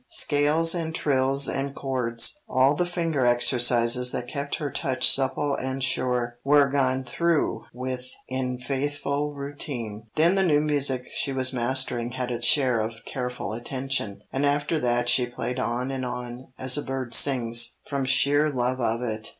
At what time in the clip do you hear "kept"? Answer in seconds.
4.27-4.55